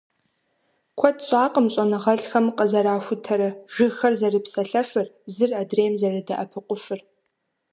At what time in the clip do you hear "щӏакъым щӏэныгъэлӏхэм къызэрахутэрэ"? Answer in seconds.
1.27-3.49